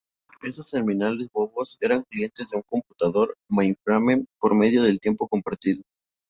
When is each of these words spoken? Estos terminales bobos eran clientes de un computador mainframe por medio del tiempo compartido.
Estos 0.41 0.71
terminales 0.71 1.29
bobos 1.31 1.77
eran 1.79 2.01
clientes 2.09 2.49
de 2.49 2.57
un 2.57 2.63
computador 2.63 3.35
mainframe 3.47 4.25
por 4.39 4.55
medio 4.55 4.81
del 4.81 4.99
tiempo 4.99 5.27
compartido. 5.27 5.83